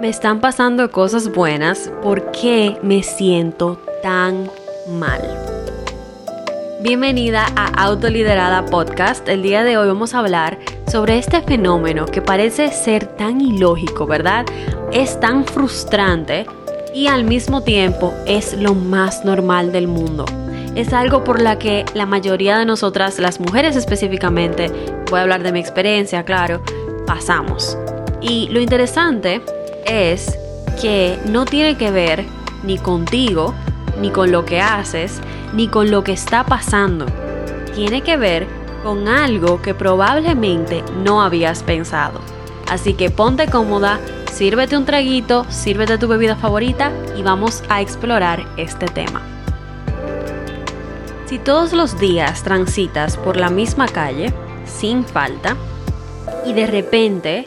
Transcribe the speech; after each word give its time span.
Me 0.00 0.08
están 0.08 0.40
pasando 0.40 0.92
cosas 0.92 1.32
buenas, 1.32 1.90
¿por 2.04 2.30
qué 2.30 2.78
me 2.82 3.02
siento 3.02 3.80
tan 4.00 4.48
mal? 4.88 5.20
Bienvenida 6.80 7.46
a 7.56 7.66
Autoliderada 7.82 8.64
Podcast. 8.66 9.28
El 9.28 9.42
día 9.42 9.64
de 9.64 9.76
hoy 9.76 9.88
vamos 9.88 10.14
a 10.14 10.20
hablar 10.20 10.60
sobre 10.86 11.18
este 11.18 11.42
fenómeno 11.42 12.06
que 12.06 12.22
parece 12.22 12.70
ser 12.70 13.06
tan 13.06 13.40
ilógico, 13.40 14.06
¿verdad? 14.06 14.46
Es 14.92 15.18
tan 15.18 15.44
frustrante 15.44 16.46
y 16.94 17.08
al 17.08 17.24
mismo 17.24 17.64
tiempo 17.64 18.14
es 18.24 18.56
lo 18.56 18.74
más 18.74 19.24
normal 19.24 19.72
del 19.72 19.88
mundo. 19.88 20.26
Es 20.76 20.92
algo 20.92 21.24
por 21.24 21.42
la 21.42 21.58
que 21.58 21.84
la 21.94 22.06
mayoría 22.06 22.56
de 22.56 22.66
nosotras, 22.66 23.18
las 23.18 23.40
mujeres 23.40 23.74
específicamente, 23.74 24.70
voy 25.10 25.18
a 25.18 25.22
hablar 25.22 25.42
de 25.42 25.50
mi 25.50 25.58
experiencia, 25.58 26.24
claro, 26.24 26.62
pasamos. 27.04 27.76
Y 28.20 28.48
lo 28.50 28.60
interesante 28.60 29.42
es 29.88 30.38
que 30.80 31.18
no 31.26 31.44
tiene 31.44 31.76
que 31.76 31.90
ver 31.90 32.24
ni 32.62 32.78
contigo, 32.78 33.54
ni 34.00 34.10
con 34.10 34.30
lo 34.30 34.44
que 34.44 34.60
haces, 34.60 35.20
ni 35.54 35.68
con 35.68 35.90
lo 35.90 36.04
que 36.04 36.12
está 36.12 36.44
pasando. 36.44 37.06
Tiene 37.74 38.02
que 38.02 38.16
ver 38.16 38.46
con 38.82 39.08
algo 39.08 39.60
que 39.60 39.74
probablemente 39.74 40.84
no 41.04 41.22
habías 41.22 41.62
pensado. 41.62 42.20
Así 42.68 42.94
que 42.94 43.10
ponte 43.10 43.48
cómoda, 43.48 43.98
sírvete 44.32 44.76
un 44.76 44.84
traguito, 44.84 45.46
sírvete 45.48 45.98
tu 45.98 46.06
bebida 46.06 46.36
favorita 46.36 46.92
y 47.16 47.22
vamos 47.22 47.62
a 47.68 47.80
explorar 47.80 48.44
este 48.56 48.86
tema. 48.86 49.22
Si 51.26 51.38
todos 51.38 51.72
los 51.72 51.98
días 51.98 52.42
transitas 52.42 53.16
por 53.16 53.36
la 53.36 53.50
misma 53.50 53.86
calle, 53.86 54.32
sin 54.64 55.04
falta, 55.04 55.56
y 56.46 56.52
de 56.52 56.66
repente 56.66 57.46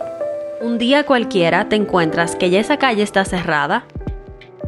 un 0.62 0.78
día 0.78 1.06
cualquiera 1.06 1.68
te 1.70 1.76
encuentras 1.76 2.36
que 2.36 2.50
ya 2.50 2.60
esa 2.60 2.78
calle 2.78 3.02
está 3.02 3.26
cerrada 3.26 3.86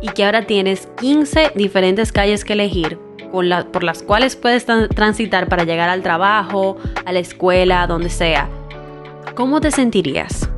y 0.01 0.09
que 0.09 0.25
ahora 0.25 0.45
tienes 0.45 0.87
15 0.99 1.51
diferentes 1.55 2.11
calles 2.11 2.43
que 2.43 2.53
elegir 2.53 2.99
por 3.31 3.83
las 3.83 4.03
cuales 4.03 4.35
puedes 4.35 4.65
transitar 4.65 5.47
para 5.47 5.63
llegar 5.63 5.89
al 5.89 6.03
trabajo, 6.03 6.77
a 7.03 7.11
la 7.11 7.19
escuela, 7.19 7.87
donde 7.87 8.09
sea. 8.09 8.47
¿Cómo 9.33 9.59
te 9.59 9.71
sentirías? 9.71 10.49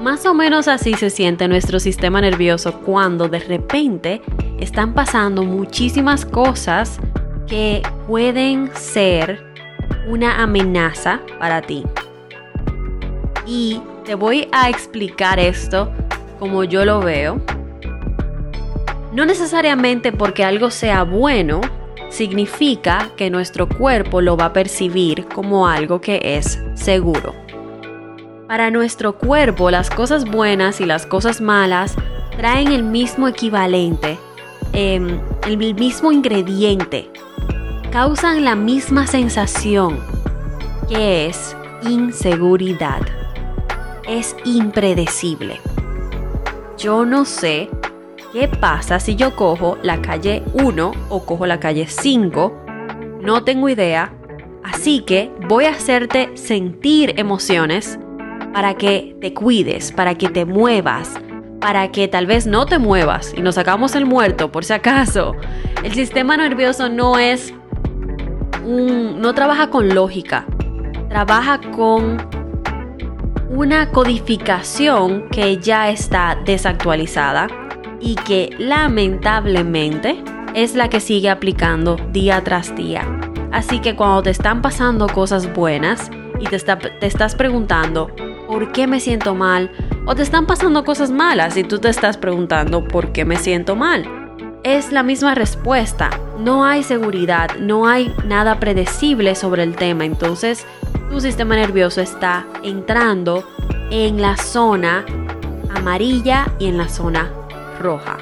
Más 0.00 0.26
o 0.26 0.34
menos 0.34 0.66
así 0.66 0.94
se 0.94 1.10
siente 1.10 1.46
nuestro 1.46 1.78
sistema 1.78 2.20
nervioso 2.20 2.80
cuando 2.80 3.28
de 3.28 3.38
repente 3.38 4.22
están 4.58 4.92
pasando 4.92 5.44
muchísimas 5.44 6.24
cosas 6.24 6.98
que 7.46 7.82
pueden 8.08 8.70
ser 8.74 9.44
una 10.08 10.42
amenaza 10.42 11.20
para 11.38 11.62
ti. 11.62 11.84
Y 13.46 13.80
te 14.08 14.14
voy 14.14 14.48
a 14.52 14.70
explicar 14.70 15.38
esto 15.38 15.92
como 16.38 16.64
yo 16.64 16.86
lo 16.86 17.00
veo. 17.00 17.42
No 19.12 19.26
necesariamente 19.26 20.12
porque 20.12 20.44
algo 20.44 20.70
sea 20.70 21.02
bueno, 21.02 21.60
significa 22.08 23.10
que 23.18 23.28
nuestro 23.28 23.68
cuerpo 23.68 24.22
lo 24.22 24.34
va 24.34 24.46
a 24.46 24.52
percibir 24.54 25.26
como 25.26 25.68
algo 25.68 26.00
que 26.00 26.22
es 26.22 26.58
seguro. 26.72 27.34
Para 28.46 28.70
nuestro 28.70 29.18
cuerpo, 29.18 29.70
las 29.70 29.90
cosas 29.90 30.24
buenas 30.24 30.80
y 30.80 30.86
las 30.86 31.04
cosas 31.04 31.42
malas 31.42 31.94
traen 32.38 32.72
el 32.72 32.84
mismo 32.84 33.28
equivalente, 33.28 34.16
em, 34.72 35.20
el 35.46 35.58
mismo 35.74 36.12
ingrediente, 36.12 37.10
causan 37.92 38.42
la 38.42 38.54
misma 38.54 39.06
sensación, 39.06 40.00
que 40.88 41.26
es 41.26 41.54
inseguridad 41.82 43.02
es 44.08 44.34
impredecible. 44.44 45.60
Yo 46.78 47.04
no 47.04 47.24
sé 47.24 47.68
qué 48.32 48.48
pasa 48.48 48.98
si 48.98 49.14
yo 49.14 49.36
cojo 49.36 49.78
la 49.82 50.00
calle 50.00 50.42
1 50.54 50.92
o 51.08 51.26
cojo 51.26 51.46
la 51.46 51.60
calle 51.60 51.86
5. 51.86 52.52
No 53.20 53.44
tengo 53.44 53.68
idea. 53.68 54.12
Así 54.64 55.00
que 55.00 55.30
voy 55.48 55.64
a 55.64 55.70
hacerte 55.70 56.36
sentir 56.36 57.14
emociones 57.16 57.98
para 58.52 58.74
que 58.74 59.16
te 59.20 59.34
cuides, 59.34 59.92
para 59.92 60.14
que 60.14 60.28
te 60.28 60.44
muevas, 60.44 61.14
para 61.60 61.90
que 61.90 62.08
tal 62.08 62.26
vez 62.26 62.46
no 62.46 62.66
te 62.66 62.78
muevas 62.78 63.34
y 63.36 63.42
nos 63.42 63.56
sacamos 63.56 63.94
el 63.94 64.06
muerto 64.06 64.50
por 64.50 64.64
si 64.64 64.72
acaso. 64.72 65.34
El 65.82 65.92
sistema 65.92 66.36
nervioso 66.36 66.88
no 66.88 67.18
es 67.18 67.52
un, 68.64 69.20
no 69.20 69.34
trabaja 69.34 69.70
con 69.70 69.94
lógica, 69.94 70.46
trabaja 71.08 71.60
con 71.72 72.18
una 73.50 73.90
codificación 73.90 75.28
que 75.30 75.56
ya 75.58 75.88
está 75.88 76.38
desactualizada 76.44 77.48
y 78.00 78.14
que 78.14 78.50
lamentablemente 78.58 80.22
es 80.54 80.74
la 80.74 80.88
que 80.88 81.00
sigue 81.00 81.30
aplicando 81.30 81.96
día 82.12 82.42
tras 82.44 82.74
día. 82.76 83.06
Así 83.50 83.80
que 83.80 83.96
cuando 83.96 84.22
te 84.22 84.30
están 84.30 84.60
pasando 84.60 85.06
cosas 85.06 85.52
buenas 85.54 86.10
y 86.38 86.44
te, 86.44 86.58
te 86.58 87.06
estás 87.06 87.34
preguntando, 87.34 88.10
¿por 88.46 88.70
qué 88.72 88.86
me 88.86 89.00
siento 89.00 89.34
mal? 89.34 89.70
O 90.06 90.14
te 90.14 90.22
están 90.22 90.46
pasando 90.46 90.84
cosas 90.84 91.10
malas 91.10 91.56
y 91.56 91.64
tú 91.64 91.78
te 91.78 91.88
estás 91.88 92.18
preguntando, 92.18 92.84
¿por 92.84 93.12
qué 93.12 93.24
me 93.24 93.36
siento 93.36 93.76
mal? 93.76 94.06
Es 94.62 94.92
la 94.92 95.02
misma 95.02 95.34
respuesta. 95.34 96.10
No 96.38 96.64
hay 96.64 96.82
seguridad, 96.82 97.56
no 97.58 97.86
hay 97.86 98.12
nada 98.26 98.60
predecible 98.60 99.34
sobre 99.34 99.62
el 99.62 99.74
tema. 99.76 100.04
Entonces 100.04 100.66
tu 101.10 101.20
sistema 101.20 101.56
nervioso 101.56 102.00
está 102.00 102.46
entrando 102.62 103.44
en 103.90 104.20
la 104.20 104.36
zona 104.36 105.04
amarilla 105.74 106.52
y 106.58 106.66
en 106.66 106.76
la 106.76 106.88
zona 106.88 107.32
roja. 107.80 108.18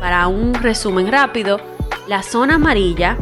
Para 0.00 0.26
un 0.28 0.54
resumen 0.54 1.10
rápido, 1.10 1.60
la 2.08 2.22
zona 2.22 2.56
amarilla 2.56 3.16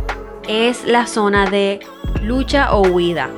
es 0.49 0.84
la 0.84 1.06
zona 1.06 1.49
de 1.49 1.81
lucha 2.22 2.75
o 2.75 2.83
huida. 2.83 3.31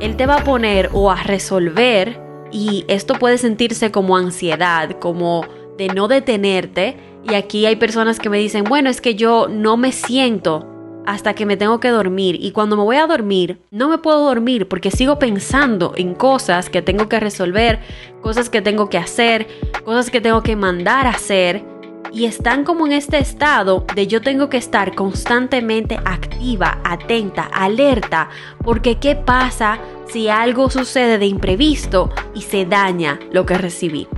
Él 0.00 0.16
te 0.16 0.26
va 0.26 0.36
a 0.36 0.44
poner 0.44 0.90
o 0.92 1.10
a 1.10 1.22
resolver 1.22 2.20
y 2.50 2.84
esto 2.88 3.14
puede 3.14 3.38
sentirse 3.38 3.90
como 3.90 4.16
ansiedad, 4.16 4.98
como 4.98 5.46
de 5.76 5.88
no 5.88 6.08
detenerte. 6.08 6.96
Y 7.28 7.34
aquí 7.34 7.66
hay 7.66 7.76
personas 7.76 8.18
que 8.18 8.30
me 8.30 8.38
dicen, 8.38 8.64
bueno, 8.64 8.88
es 8.90 9.00
que 9.00 9.14
yo 9.14 9.48
no 9.48 9.76
me 9.76 9.92
siento 9.92 10.75
hasta 11.06 11.34
que 11.34 11.46
me 11.46 11.56
tengo 11.56 11.80
que 11.80 11.88
dormir 11.88 12.36
y 12.40 12.50
cuando 12.50 12.76
me 12.76 12.82
voy 12.82 12.96
a 12.96 13.06
dormir 13.06 13.60
no 13.70 13.88
me 13.88 13.98
puedo 13.98 14.24
dormir 14.24 14.68
porque 14.68 14.90
sigo 14.90 15.18
pensando 15.18 15.92
en 15.96 16.14
cosas 16.14 16.68
que 16.68 16.82
tengo 16.82 17.08
que 17.08 17.20
resolver, 17.20 17.80
cosas 18.20 18.50
que 18.50 18.60
tengo 18.60 18.88
que 18.90 18.98
hacer, 18.98 19.46
cosas 19.84 20.10
que 20.10 20.20
tengo 20.20 20.42
que 20.42 20.56
mandar 20.56 21.06
a 21.06 21.10
hacer 21.10 21.64
y 22.12 22.24
están 22.24 22.64
como 22.64 22.86
en 22.86 22.92
este 22.92 23.18
estado 23.18 23.84
de 23.94 24.06
yo 24.06 24.20
tengo 24.20 24.48
que 24.48 24.56
estar 24.56 24.94
constantemente 24.94 25.98
activa, 26.04 26.80
atenta, 26.84 27.42
alerta, 27.52 28.30
porque 28.64 28.96
¿qué 28.96 29.16
pasa 29.16 29.78
si 30.08 30.28
algo 30.28 30.70
sucede 30.70 31.18
de 31.18 31.26
imprevisto 31.26 32.10
y 32.34 32.42
se 32.42 32.64
daña 32.64 33.18
lo 33.32 33.44
que 33.44 33.58
recibí? 33.58 34.08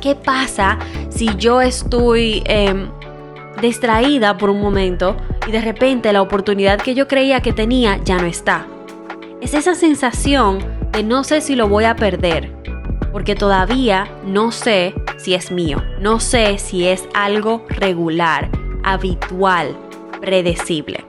¿Qué 0.00 0.14
pasa 0.14 0.78
si 1.08 1.34
yo 1.36 1.60
estoy 1.60 2.42
em, 2.46 2.88
distraída 3.60 4.36
por 4.36 4.50
un 4.50 4.60
momento 4.60 5.16
y 5.46 5.52
de 5.52 5.60
repente 5.60 6.12
la 6.12 6.22
oportunidad 6.22 6.80
que 6.80 6.94
yo 6.94 7.08
creía 7.08 7.40
que 7.40 7.52
tenía 7.52 7.98
ya 8.04 8.18
no 8.18 8.26
está. 8.26 8.66
Es 9.40 9.54
esa 9.54 9.74
sensación 9.74 10.58
de 10.92 11.02
no 11.02 11.24
sé 11.24 11.40
si 11.40 11.54
lo 11.54 11.68
voy 11.68 11.84
a 11.84 11.96
perder, 11.96 12.52
porque 13.12 13.34
todavía 13.34 14.08
no 14.24 14.52
sé 14.52 14.94
si 15.16 15.34
es 15.34 15.50
mío, 15.50 15.82
no 16.00 16.20
sé 16.20 16.58
si 16.58 16.86
es 16.86 17.08
algo 17.14 17.64
regular, 17.68 18.50
habitual, 18.82 19.76
predecible. 20.20 21.04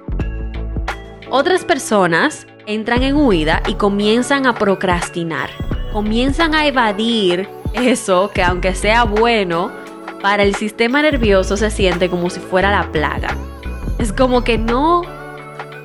Otras 1.30 1.66
personas 1.66 2.46
entran 2.68 3.04
en 3.04 3.16
huida 3.16 3.62
y 3.68 3.76
comienzan 3.76 4.46
a 4.46 4.56
procrastinar, 4.56 5.50
comienzan 5.92 6.56
a 6.56 6.68
evadir 6.68 7.48
eso 7.74 8.32
que 8.34 8.44
aunque 8.44 8.76
sea 8.76 9.04
bueno, 9.04 9.72
para 10.26 10.42
el 10.42 10.56
sistema 10.56 11.04
nervioso 11.04 11.56
se 11.56 11.70
siente 11.70 12.10
como 12.10 12.32
si 12.32 12.40
fuera 12.40 12.72
la 12.72 12.92
plaga. 12.92 13.38
Es 14.00 14.12
como 14.12 14.44
que 14.44 14.58
no 14.58 15.04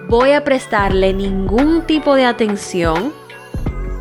voy 0.08 0.30
a 0.30 0.44
prestarle 0.44 1.12
ningún 1.12 1.82
tipo 1.82 2.14
de 2.14 2.24
atención. 2.24 3.12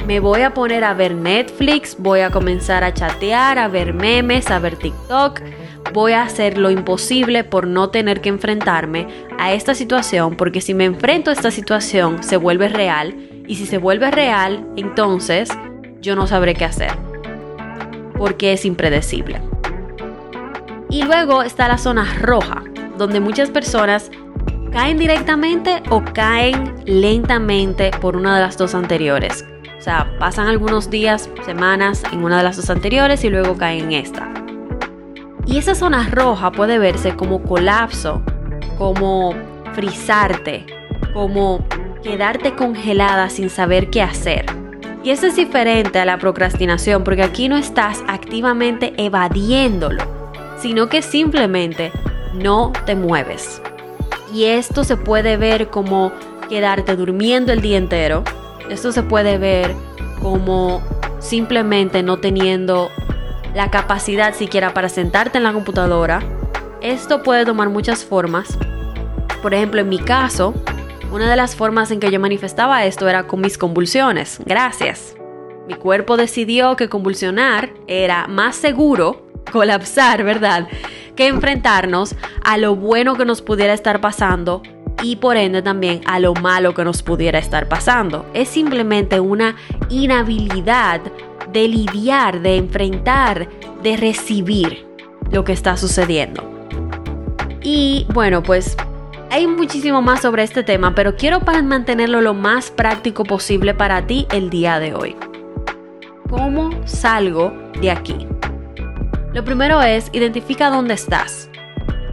Me 0.08 0.22
voy 0.22 0.44
a 0.44 0.54
poner 0.54 0.86
a 0.86 0.94
ver 0.94 1.14
Netflix, 1.14 1.98
voy 2.00 2.22
a 2.22 2.32
comenzar 2.32 2.86
a 2.86 2.94
chatear, 2.94 3.60
a 3.60 3.68
ver 3.68 3.94
memes, 3.94 4.50
a 4.50 4.60
ver 4.60 4.78
TikTok. 4.78 5.42
Voy 5.92 6.14
a 6.14 6.24
hacer 6.24 6.58
lo 6.58 6.72
imposible 6.72 7.44
por 7.44 7.68
no 7.68 7.90
tener 7.90 8.22
que 8.22 8.30
enfrentarme 8.30 9.08
a 9.38 9.52
esta 9.52 9.76
situación, 9.76 10.38
porque 10.38 10.62
si 10.62 10.74
me 10.74 10.86
enfrento 10.86 11.32
a 11.32 11.34
esta 11.34 11.52
situación 11.52 12.24
se 12.24 12.38
vuelve 12.38 12.70
real. 12.70 13.14
Y 13.46 13.56
si 13.56 13.66
se 13.66 13.78
vuelve 13.78 14.10
real, 14.10 14.66
entonces 14.78 15.50
yo 16.00 16.16
no 16.16 16.28
sabré 16.28 16.54
qué 16.54 16.64
hacer, 16.64 16.94
porque 18.18 18.54
es 18.54 18.64
impredecible. 18.64 19.49
Y 20.90 21.04
luego 21.04 21.44
está 21.44 21.68
la 21.68 21.78
zona 21.78 22.06
roja, 22.20 22.64
donde 22.98 23.20
muchas 23.20 23.52
personas 23.52 24.10
caen 24.72 24.98
directamente 24.98 25.84
o 25.90 26.04
caen 26.04 26.76
lentamente 26.86 27.92
por 28.02 28.16
una 28.16 28.36
de 28.36 28.42
las 28.42 28.58
dos 28.58 28.74
anteriores. 28.74 29.46
O 29.78 29.82
sea, 29.82 30.12
pasan 30.20 30.48
algunos 30.48 30.90
días, 30.90 31.30
semanas 31.46 32.04
en 32.12 32.24
una 32.24 32.38
de 32.38 32.44
las 32.44 32.58
dos 32.58 32.70
anteriores 32.70 33.24
y 33.24 33.30
luego 33.30 33.56
caen 33.56 33.86
en 33.86 34.04
esta. 34.04 34.34
Y 35.46 35.58
esa 35.58 35.76
zona 35.76 36.08
roja 36.12 36.52
puede 36.52 36.80
verse 36.80 37.16
como 37.16 37.44
colapso, 37.44 38.22
como 38.78 39.34
frizarte, 39.74 40.66
como 41.14 41.66
quedarte 42.04 42.56
congelada 42.56 43.30
sin 43.30 43.50
saber 43.50 43.90
qué 43.90 44.02
hacer. 44.02 44.46
Y 45.04 45.12
eso 45.12 45.28
es 45.28 45.36
diferente 45.36 46.00
a 46.00 46.06
la 46.06 46.18
procrastinación 46.18 47.04
porque 47.04 47.24
aquí 47.24 47.48
no 47.48 47.58
estás 47.58 48.04
activamente 48.08 48.94
evadiéndolo, 48.98 50.19
sino 50.62 50.90
que 50.90 51.02
simplemente 51.02 51.92
no 52.34 52.72
te 52.86 52.96
mueves. 52.96 53.62
Y 54.34 54.46
esto 54.46 54.84
se 54.84 54.98
puede 54.98 55.38
ver 55.38 55.70
como 55.70 56.12
quedarte 56.50 56.96
durmiendo 56.96 57.52
el 57.52 57.62
día 57.62 57.78
entero. 57.78 58.24
Esto 58.70 58.92
se 58.92 59.04
puede 59.04 59.38
ver 59.38 59.74
como 60.22 60.82
simplemente 61.20 62.04
no 62.04 62.18
teniendo 62.18 62.90
la 63.56 63.72
capacidad 63.72 64.34
siquiera 64.34 64.74
para 64.74 64.90
sentarte 64.90 65.38
en 65.38 65.44
la 65.44 65.54
computadora. 65.54 66.22
Esto 66.82 67.24
puede 67.24 67.46
tomar 67.46 67.70
muchas 67.70 68.06
formas. 68.06 68.58
Por 69.42 69.54
ejemplo, 69.54 69.82
en 69.82 69.90
mi 69.90 70.00
caso, 70.00 70.54
una 71.12 71.30
de 71.30 71.36
las 71.36 71.56
formas 71.56 71.92
en 71.92 72.00
que 72.00 72.12
yo 72.12 72.20
manifestaba 72.20 72.86
esto 72.86 73.08
era 73.10 73.26
con 73.26 73.42
mis 73.42 73.58
convulsiones. 73.58 74.40
Gracias. 74.46 75.16
Mi 75.68 75.76
cuerpo 75.76 76.18
decidió 76.18 76.76
que 76.76 76.90
convulsionar 76.90 77.70
era 77.88 78.28
más 78.28 78.56
seguro, 78.56 79.29
colapsar, 79.50 80.24
¿verdad? 80.24 80.68
Que 81.16 81.28
enfrentarnos 81.28 82.16
a 82.44 82.58
lo 82.58 82.76
bueno 82.76 83.16
que 83.16 83.26
nos 83.26 83.42
pudiera 83.42 83.74
estar 83.74 84.02
pasando 84.02 84.62
y 85.02 85.16
por 85.16 85.38
ende 85.38 85.62
también 85.62 86.02
a 86.06 86.20
lo 86.20 86.34
malo 86.34 86.74
que 86.74 86.84
nos 86.84 87.02
pudiera 87.02 87.40
estar 87.40 87.68
pasando. 87.68 88.26
Es 88.34 88.50
simplemente 88.50 89.20
una 89.20 89.56
inhabilidad 89.90 91.02
de 91.52 91.68
lidiar, 91.68 92.42
de 92.42 92.58
enfrentar, 92.58 93.48
de 93.82 93.98
recibir 93.98 94.86
lo 95.32 95.44
que 95.44 95.54
está 95.54 95.78
sucediendo. 95.78 96.44
Y 97.62 98.06
bueno, 98.14 98.44
pues 98.44 98.76
hay 99.32 99.48
muchísimo 99.48 100.02
más 100.02 100.22
sobre 100.22 100.44
este 100.44 100.64
tema, 100.64 100.96
pero 100.96 101.16
quiero 101.16 101.40
mantenerlo 101.42 102.22
lo 102.22 102.34
más 102.34 102.72
práctico 102.72 103.24
posible 103.24 103.74
para 103.74 104.06
ti 104.06 104.28
el 104.32 104.50
día 104.50 104.80
de 104.80 104.94
hoy. 104.94 105.16
¿Cómo 106.30 106.70
salgo 106.86 107.54
de 107.82 107.92
aquí? 107.92 108.28
Lo 109.34 109.44
primero 109.44 109.82
es 109.82 110.10
identifica 110.14 110.70
dónde 110.70 110.94
estás. 110.94 111.50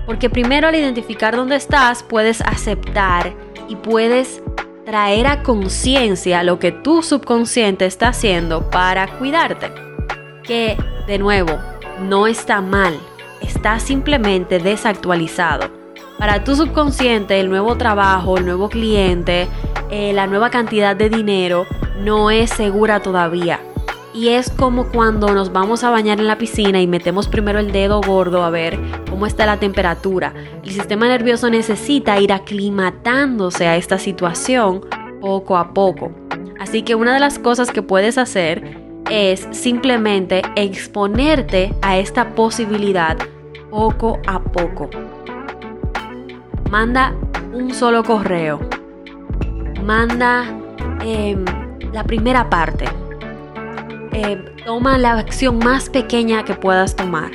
Porque 0.06 0.30
primero 0.30 0.68
al 0.68 0.74
identificar 0.74 1.34
dónde 1.34 1.56
estás 1.56 2.02
puedes 2.02 2.40
aceptar 2.42 3.34
y 3.68 3.76
puedes 3.76 4.42
traer 4.84 5.26
a 5.26 5.42
conciencia 5.42 6.42
lo 6.42 6.58
que 6.58 6.70
tu 6.70 7.02
subconsciente 7.02 7.86
está 7.86 8.08
haciendo 8.08 8.70
para 8.70 9.18
cuidarte. 9.18 9.72
Que, 10.44 10.76
de 11.06 11.18
nuevo, 11.18 11.58
no 12.02 12.26
está 12.28 12.60
mal, 12.60 12.96
está 13.40 13.80
simplemente 13.80 14.60
desactualizado 14.60 15.76
para 16.18 16.44
tu 16.44 16.56
subconsciente, 16.56 17.38
el 17.40 17.50
nuevo 17.50 17.76
trabajo, 17.76 18.38
el 18.38 18.46
nuevo 18.46 18.70
cliente, 18.70 19.48
eh, 19.90 20.12
la 20.14 20.26
nueva 20.26 20.48
cantidad 20.48 20.96
de 20.96 21.10
dinero 21.10 21.66
no 22.00 22.30
es 22.30 22.50
segura 22.50 23.00
todavía. 23.00 23.60
Y 24.16 24.30
es 24.30 24.50
como 24.50 24.86
cuando 24.86 25.34
nos 25.34 25.52
vamos 25.52 25.84
a 25.84 25.90
bañar 25.90 26.18
en 26.18 26.26
la 26.26 26.38
piscina 26.38 26.80
y 26.80 26.86
metemos 26.86 27.28
primero 27.28 27.58
el 27.58 27.70
dedo 27.70 28.00
gordo 28.00 28.42
a 28.42 28.50
ver 28.50 28.78
cómo 29.10 29.26
está 29.26 29.44
la 29.44 29.58
temperatura. 29.58 30.32
El 30.64 30.70
sistema 30.70 31.06
nervioso 31.06 31.50
necesita 31.50 32.18
ir 32.18 32.32
aclimatándose 32.32 33.66
a 33.66 33.76
esta 33.76 33.98
situación 33.98 34.80
poco 35.20 35.58
a 35.58 35.74
poco. 35.74 36.12
Así 36.58 36.82
que 36.82 36.94
una 36.94 37.12
de 37.12 37.20
las 37.20 37.38
cosas 37.38 37.70
que 37.70 37.82
puedes 37.82 38.16
hacer 38.16 38.78
es 39.10 39.46
simplemente 39.50 40.42
exponerte 40.56 41.74
a 41.82 41.98
esta 41.98 42.34
posibilidad 42.34 43.18
poco 43.70 44.18
a 44.26 44.42
poco 44.42 44.88
manda 46.70 47.14
un 47.52 47.72
solo 47.72 48.02
correo. 48.02 48.60
Manda 49.84 50.44
em, 51.00 51.44
la 51.92 52.04
primera 52.04 52.50
parte. 52.50 53.05
Em, 54.18 54.42
toma 54.64 54.96
la 54.96 55.18
acción 55.18 55.58
más 55.58 55.90
pequeña 55.90 56.42
que 56.42 56.54
puedas 56.54 56.96
tomar. 56.96 57.32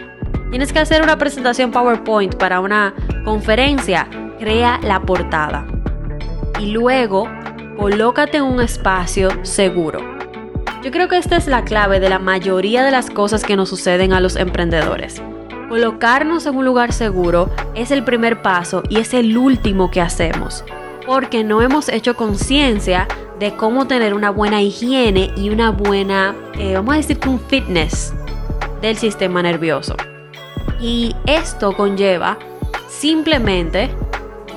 Tienes 0.50 0.74
que 0.74 0.80
hacer 0.80 1.04
una 1.04 1.16
presentación 1.16 1.70
PowerPoint 1.70 2.38
para 2.38 2.60
una 2.60 2.96
conferencia. 3.24 4.08
Crea 4.40 4.80
la 4.82 5.00
portada. 5.00 5.68
Y 6.60 6.72
luego, 6.72 7.30
colócate 7.78 8.38
en 8.38 8.46
un 8.46 8.62
espacio 8.62 9.30
seguro. 9.44 10.00
Yo 10.84 10.90
creo 10.90 11.08
que 11.08 11.18
esta 11.18 11.38
es 11.38 11.46
la 11.46 11.64
clave 11.66 12.00
de 12.00 12.10
la 12.10 12.18
mayoría 12.18 12.84
de 12.84 12.90
las 12.90 13.12
cosas 13.12 13.44
que 13.44 13.56
nos 13.56 13.70
suceden 13.70 14.12
a 14.12 14.20
los 14.20 14.36
emprendedores. 14.36 15.22
Colocarnos 15.70 16.48
en 16.48 16.56
un 16.56 16.66
lugar 16.66 16.94
seguro 16.94 17.52
es 17.76 17.92
el 17.92 18.04
primer 18.04 18.42
paso 18.42 18.82
y 18.90 18.98
es 18.98 19.14
el 19.14 19.38
último 19.38 19.92
que 19.92 20.02
hacemos, 20.02 20.66
porque 21.06 21.44
no 21.44 21.62
hemos 21.62 21.90
hecho 21.90 22.16
conciencia 22.16 23.08
de 23.42 23.56
cómo 23.56 23.88
tener 23.88 24.14
una 24.14 24.30
buena 24.30 24.62
higiene 24.62 25.32
y 25.36 25.50
una 25.50 25.72
buena, 25.72 26.36
eh, 26.60 26.76
vamos 26.76 26.94
a 26.94 26.98
decir 26.98 27.18
un 27.26 27.40
fitness 27.40 28.14
del 28.84 28.96
sistema 28.98 29.42
nervioso. 29.42 29.96
Y 30.80 31.16
esto 31.26 31.76
conlleva 31.76 32.38
simplemente, 32.88 33.90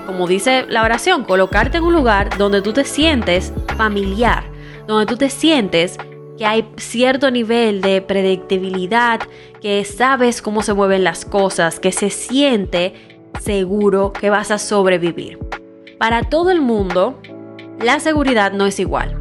como 0.06 0.26
dice 0.26 0.66
la 0.69 0.82
oración, 0.82 1.25
colocarte 1.25 1.78
en 1.78 1.84
un 1.84 1.94
lugar 1.94 2.36
donde 2.36 2.60
tú 2.60 2.75
te 2.75 2.84
sientes 2.84 3.54
familiar, 3.78 4.44
donde 4.87 5.06
tú 5.06 5.16
te 5.16 5.30
sientes 5.30 5.96
que 6.37 6.44
hay 6.44 6.69
cierto 6.76 7.30
nivel 7.30 7.80
de 7.80 8.02
predictibilidad, 8.02 9.20
que 9.62 9.82
sabes 9.87 10.42
cómo 10.42 10.62
se 10.62 10.75
mueven 10.75 11.04
las 11.04 11.25
cosas, 11.25 11.80
que 11.80 11.90
se 11.90 12.10
siente 12.10 12.92
seguro 13.40 14.12
que 14.12 14.28
vas 14.28 14.50
a 14.50 14.58
sobrevivir. 14.58 15.38
Para 15.98 16.25
todo 16.25 16.50
el 16.50 16.60
mundo, 16.60 17.19
la 17.81 18.00
seguridad 18.00 18.53
no 18.53 18.67
es 18.67 18.79
igual. 18.81 19.21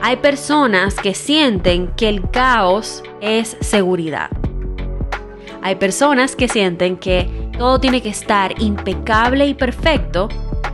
Hay 0.00 0.16
personas 0.16 0.94
que 0.94 1.14
sienten 1.14 1.88
que 1.96 2.08
el 2.08 2.30
caos 2.30 3.02
es 3.20 3.56
seguridad. 3.60 4.30
Hay 5.62 5.74
personas 5.74 6.36
que 6.36 6.48
sienten 6.48 6.96
que 6.96 7.50
todo 7.58 7.80
tiene 7.80 8.00
que 8.00 8.08
estar 8.08 8.60
impecable 8.62 9.46
y 9.46 9.54
perfecto 9.54 10.28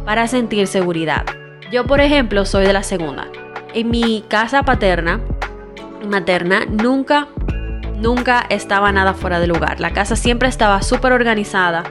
para 0.05 0.29
sentir 0.29 0.67
seguridad. 0.67 1.25
Yo, 1.73 1.87
por 1.87 2.01
ejemplo, 2.01 2.45
soy 2.45 2.67
de 2.67 2.75
la 2.75 2.83
segunda. 2.83 3.29
En 3.73 3.91
mi 3.91 4.23
casa 4.29 4.63
paterna, 4.63 5.21
materna 6.07 6.67
nunca, 6.67 7.29
nunca 7.97 8.45
estaba 8.51 8.93
nada 8.93 9.15
fuera 9.15 9.41
de 9.41 9.47
lugar. 9.47 9.81
La 9.81 9.93
casa 9.93 10.17
siempre 10.17 10.49
estaba 10.49 10.83
súper 10.83 11.13
organizada. 11.13 11.85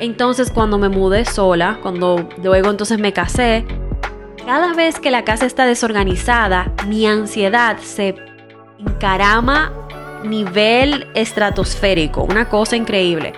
Entonces 0.00 0.50
cuando 0.50 0.78
me 0.78 0.88
mudé 0.88 1.24
sola, 1.24 1.78
cuando 1.80 2.28
luego 2.42 2.70
entonces 2.70 2.98
me 2.98 3.12
casé, 3.12 3.64
cada 4.44 4.74
vez 4.74 4.98
que 4.98 5.10
la 5.10 5.24
casa 5.24 5.46
está 5.46 5.66
desorganizada, 5.66 6.72
mi 6.86 7.06
ansiedad 7.06 7.78
se 7.78 8.14
encarama 8.78 9.72
nivel 10.24 11.06
estratosférico, 11.14 12.22
una 12.22 12.48
cosa 12.48 12.76
increíble. 12.76 13.32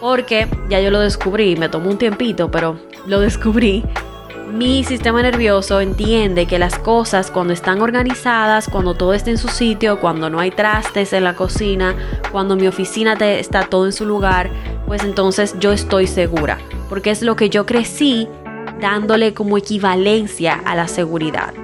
Porque 0.00 0.46
ya 0.68 0.80
yo 0.80 0.90
lo 0.90 1.00
descubrí, 1.00 1.56
me 1.56 1.68
tomó 1.68 1.90
un 1.90 1.98
tiempito, 1.98 2.50
pero 2.50 2.78
lo 3.06 3.20
descubrí 3.20 3.84
mi 4.52 4.84
sistema 4.84 5.22
nervioso 5.22 5.80
entiende 5.80 6.46
que 6.46 6.58
las 6.58 6.78
cosas 6.78 7.32
cuando 7.32 7.52
están 7.52 7.82
organizadas, 7.82 8.68
cuando 8.68 8.94
todo 8.94 9.12
está 9.12 9.30
en 9.30 9.38
su 9.38 9.48
sitio, 9.48 9.98
cuando 10.00 10.30
no 10.30 10.38
hay 10.38 10.52
trastes 10.52 11.12
en 11.12 11.24
la 11.24 11.34
cocina, 11.34 11.96
cuando 12.30 12.54
mi 12.54 12.68
oficina 12.68 13.14
está 13.14 13.64
todo 13.64 13.86
en 13.86 13.92
su 13.92 14.06
lugar, 14.06 14.50
pues 14.86 15.02
entonces 15.02 15.56
yo 15.58 15.72
estoy 15.72 16.06
segura, 16.06 16.58
porque 16.88 17.10
es 17.10 17.22
lo 17.22 17.34
que 17.34 17.50
yo 17.50 17.66
crecí 17.66 18.28
dándole 18.80 19.34
como 19.34 19.58
equivalencia 19.58 20.54
a 20.64 20.74
la 20.74 20.88
seguridad. 20.88 21.54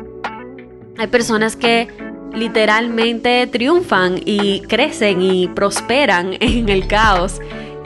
Hay 0.99 1.07
personas 1.07 1.57
que 1.57 1.89
literalmente 2.35 3.47
triunfan 3.47 4.21
y 4.25 4.61
crecen 4.63 5.23
y 5.23 5.49
prosperan 5.49 6.35
en 6.41 6.69
el 6.69 6.87
caos, 6.87 7.41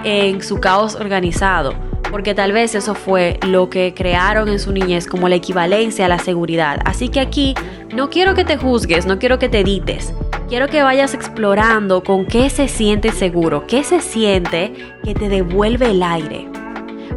en 0.05 0.43
su 0.43 0.61
caos 0.61 0.95
organizado 0.95 1.75
porque 2.11 2.35
tal 2.35 2.53
vez 2.53 2.75
eso 2.75 2.95
fue 2.95 3.39
lo 3.47 3.69
que 3.69 3.93
crearon 3.95 4.49
en 4.49 4.59
su 4.59 4.73
niñez 4.73 5.07
como 5.07 5.29
la 5.29 5.37
equivalencia 5.37 6.07
a 6.07 6.09
la 6.09 6.19
seguridad. 6.19 6.81
Así 6.85 7.09
que 7.09 7.21
aquí 7.21 7.55
no 7.95 8.11
quiero 8.11 8.35
que 8.35 8.45
te 8.45 8.57
juzgues, 8.57 9.07
no 9.07 9.19
quiero 9.19 9.39
que 9.39 9.49
te 9.49 9.61
edites. 9.61 10.15
Quiero 10.49 10.69
que 10.69 10.83
vayas 10.83 11.15
explorando 11.15 12.03
con 12.03 12.25
qué 12.25 12.49
se 12.51 12.69
siente 12.69 13.13
seguro, 13.13 13.67
qué 13.67 13.83
se 13.85 14.01
siente 14.01 14.73
que 15.05 15.15
te 15.15 15.29
devuelve 15.29 15.91
el 15.91 16.03
aire. 16.03 16.49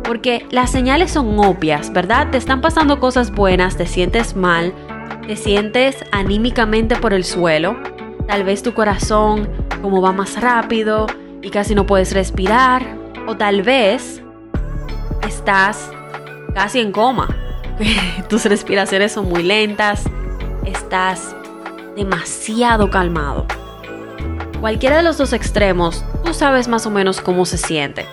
Porque 0.10 0.44
las 0.50 0.72
señales 0.72 1.12
son 1.12 1.38
obvias, 1.38 1.94
¿verdad? 1.94 2.32
Te 2.32 2.40
están 2.40 2.62
pasando 2.62 3.00
cosas 3.00 3.30
buenas, 3.30 3.78
te 3.78 3.86
sientes 3.86 4.36
mal, 4.36 4.74
te 5.28 5.36
sientes 5.36 5.98
anímicamente 6.12 6.96
por 6.96 7.14
el 7.14 7.24
suelo, 7.24 7.78
tal 8.28 8.44
vez 8.44 8.64
tu 8.64 8.74
corazón 8.74 9.48
como 9.84 10.02
va 10.02 10.12
más 10.12 10.42
rápido 10.42 11.06
y 11.44 11.52
casi 11.52 11.76
no 11.76 11.86
puedes 11.86 12.12
respirar, 12.12 12.88
o 13.28 13.38
tal 13.38 13.62
vez 13.62 14.24
estás 15.28 15.92
casi 16.56 16.80
en 16.80 16.92
coma. 16.92 17.28
Tus 18.30 18.46
respiraciones 18.46 19.12
son 19.12 19.30
muy 19.30 19.44
lentas, 19.44 20.06
estás 20.66 21.36
demasiado 21.96 22.90
calmado. 22.90 23.46
Cualquiera 24.60 24.98
de 24.98 25.04
los 25.04 25.20
dos 25.20 25.34
extremos, 25.34 26.04
tú 26.26 26.34
sabes 26.34 26.68
más 26.68 26.88
o 26.88 26.90
menos 26.90 27.22
cómo 27.22 27.46
se 27.46 27.60
siente. 27.60 28.08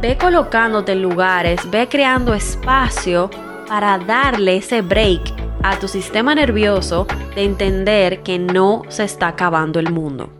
Ve 0.00 0.16
colocándote 0.16 0.92
en 0.92 1.02
lugares, 1.02 1.68
ve 1.72 1.88
creando 1.88 2.32
espacio 2.32 3.30
para 3.66 3.98
darle 3.98 4.58
ese 4.58 4.80
break 4.80 5.22
a 5.64 5.76
tu 5.80 5.88
sistema 5.88 6.36
nervioso 6.36 7.08
de 7.34 7.42
entender 7.42 8.22
que 8.22 8.38
no 8.38 8.82
se 8.86 9.02
está 9.02 9.26
acabando 9.26 9.80
el 9.80 9.90
mundo. 9.90 10.30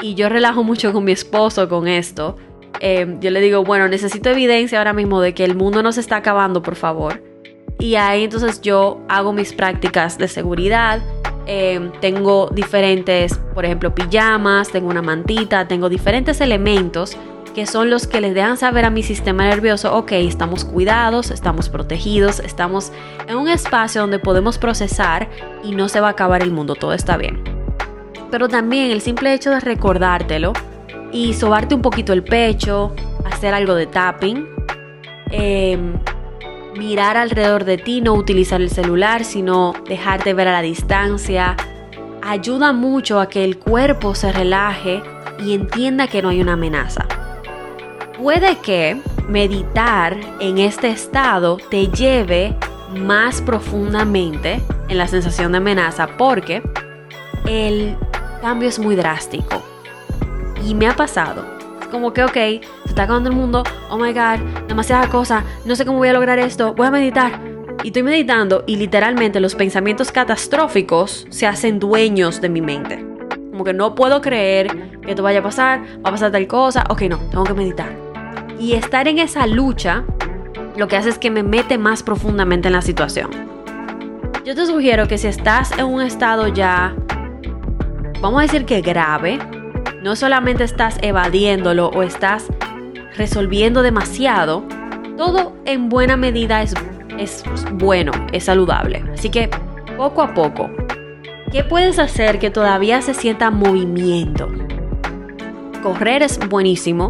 Y 0.00 0.14
yo 0.14 0.30
relajo 0.30 0.64
mucho 0.64 0.90
con 0.94 1.04
mi 1.04 1.12
esposo 1.12 1.68
con 1.68 1.86
esto. 1.86 2.38
Eh, 2.80 3.18
yo 3.20 3.30
le 3.30 3.42
digo, 3.42 3.62
bueno, 3.62 3.88
necesito 3.88 4.30
evidencia 4.30 4.78
ahora 4.78 4.94
mismo 4.94 5.20
de 5.20 5.34
que 5.34 5.44
el 5.44 5.54
mundo 5.54 5.82
no 5.82 5.92
se 5.92 6.00
está 6.00 6.16
acabando, 6.16 6.62
por 6.62 6.74
favor. 6.74 7.22
Y 7.78 7.96
ahí 7.96 8.24
entonces 8.24 8.62
yo 8.62 9.02
hago 9.06 9.34
mis 9.34 9.52
prácticas 9.52 10.16
de 10.16 10.28
seguridad. 10.28 11.02
Eh, 11.46 11.90
tengo 12.00 12.48
diferentes, 12.48 13.34
por 13.54 13.66
ejemplo, 13.66 13.94
pijamas, 13.94 14.70
tengo 14.70 14.88
una 14.88 15.02
mantita, 15.02 15.68
tengo 15.68 15.90
diferentes 15.90 16.40
elementos 16.40 17.18
que 17.54 17.66
son 17.66 17.90
los 17.90 18.06
que 18.06 18.20
les 18.20 18.34
dejan 18.34 18.56
saber 18.56 18.84
a 18.84 18.90
mi 18.90 19.02
sistema 19.02 19.44
nervioso, 19.44 19.94
ok, 19.94 20.12
estamos 20.12 20.64
cuidados, 20.64 21.30
estamos 21.30 21.68
protegidos, 21.68 22.40
estamos 22.40 22.92
en 23.28 23.36
un 23.36 23.48
espacio 23.48 24.00
donde 24.00 24.18
podemos 24.18 24.58
procesar 24.58 25.28
y 25.62 25.74
no 25.74 25.88
se 25.88 26.00
va 26.00 26.08
a 26.08 26.10
acabar 26.12 26.42
el 26.42 26.50
mundo, 26.50 26.74
todo 26.74 26.94
está 26.94 27.16
bien. 27.16 27.42
Pero 28.30 28.48
también 28.48 28.90
el 28.90 29.02
simple 29.02 29.34
hecho 29.34 29.50
de 29.50 29.60
recordártelo 29.60 30.52
y 31.12 31.34
sobarte 31.34 31.74
un 31.74 31.82
poquito 31.82 32.12
el 32.12 32.24
pecho, 32.24 32.94
hacer 33.24 33.52
algo 33.52 33.74
de 33.74 33.86
tapping, 33.86 34.48
em, 35.30 35.92
mirar 36.76 37.18
alrededor 37.18 37.64
de 37.64 37.76
ti, 37.76 38.00
no 38.00 38.14
utilizar 38.14 38.62
el 38.62 38.70
celular, 38.70 39.24
sino 39.24 39.74
dejarte 39.86 40.32
ver 40.32 40.48
a 40.48 40.52
la 40.52 40.62
distancia, 40.62 41.56
ayuda 42.22 42.72
mucho 42.72 43.20
a 43.20 43.28
que 43.28 43.44
el 43.44 43.58
cuerpo 43.58 44.14
se 44.14 44.32
relaje 44.32 45.02
y 45.38 45.54
entienda 45.54 46.06
que 46.06 46.22
no 46.22 46.30
hay 46.30 46.40
una 46.40 46.54
amenaza. 46.54 47.06
Puede 48.22 48.54
que 48.58 49.02
meditar 49.28 50.16
en 50.38 50.58
este 50.58 50.90
estado 50.90 51.56
te 51.56 51.88
lleve 51.88 52.56
más 52.96 53.42
profundamente 53.42 54.62
en 54.88 54.96
la 54.96 55.08
sensación 55.08 55.50
de 55.50 55.58
amenaza 55.58 56.06
porque 56.16 56.62
el 57.48 57.96
cambio 58.40 58.68
es 58.68 58.78
muy 58.78 58.94
drástico. 58.94 59.60
Y 60.64 60.76
me 60.76 60.86
ha 60.86 60.94
pasado. 60.94 61.44
Como 61.90 62.12
que, 62.12 62.22
ok, 62.22 62.32
se 62.32 62.60
está 62.84 63.02
acabando 63.02 63.28
el 63.28 63.34
mundo, 63.34 63.64
oh 63.90 63.98
my 63.98 64.12
god, 64.12 64.38
demasiada 64.68 65.08
cosa, 65.08 65.42
no 65.64 65.74
sé 65.74 65.84
cómo 65.84 65.98
voy 65.98 66.08
a 66.08 66.12
lograr 66.12 66.38
esto, 66.38 66.74
voy 66.74 66.86
a 66.86 66.92
meditar. 66.92 67.40
Y 67.82 67.88
estoy 67.88 68.04
meditando 68.04 68.62
y 68.68 68.76
literalmente 68.76 69.40
los 69.40 69.56
pensamientos 69.56 70.12
catastróficos 70.12 71.26
se 71.28 71.48
hacen 71.48 71.80
dueños 71.80 72.40
de 72.40 72.48
mi 72.48 72.60
mente. 72.60 73.04
Como 73.50 73.64
que 73.64 73.74
no 73.74 73.96
puedo 73.96 74.20
creer 74.20 75.00
que 75.00 75.10
esto 75.10 75.24
vaya 75.24 75.40
a 75.40 75.42
pasar, 75.42 75.82
va 76.06 76.10
a 76.10 76.12
pasar 76.12 76.30
tal 76.30 76.46
cosa, 76.46 76.84
ok, 76.88 77.02
no, 77.02 77.18
tengo 77.18 77.42
que 77.42 77.54
meditar. 77.54 78.01
Y 78.62 78.74
estar 78.74 79.08
en 79.08 79.18
esa 79.18 79.48
lucha 79.48 80.04
lo 80.76 80.86
que 80.86 80.96
hace 80.96 81.08
es 81.08 81.18
que 81.18 81.32
me 81.32 81.42
mete 81.42 81.78
más 81.78 82.04
profundamente 82.04 82.68
en 82.68 82.74
la 82.74 82.80
situación. 82.80 83.28
Yo 84.44 84.54
te 84.54 84.64
sugiero 84.66 85.08
que 85.08 85.18
si 85.18 85.26
estás 85.26 85.76
en 85.76 85.86
un 85.86 86.00
estado 86.00 86.46
ya, 86.46 86.94
vamos 88.20 88.38
a 88.38 88.42
decir 88.42 88.64
que 88.64 88.80
grave, 88.80 89.40
no 90.00 90.14
solamente 90.14 90.62
estás 90.62 90.96
evadiéndolo 91.02 91.88
o 91.88 92.04
estás 92.04 92.46
resolviendo 93.16 93.82
demasiado, 93.82 94.62
todo 95.16 95.56
en 95.64 95.88
buena 95.88 96.16
medida 96.16 96.62
es, 96.62 96.72
es 97.18 97.42
bueno, 97.72 98.12
es 98.32 98.44
saludable. 98.44 99.04
Así 99.12 99.28
que 99.28 99.50
poco 99.96 100.22
a 100.22 100.34
poco, 100.34 100.70
¿qué 101.50 101.64
puedes 101.64 101.98
hacer 101.98 102.38
que 102.38 102.52
todavía 102.52 103.02
se 103.02 103.12
sienta 103.12 103.50
movimiento? 103.50 104.48
Correr 105.82 106.22
es 106.22 106.38
buenísimo, 106.48 107.08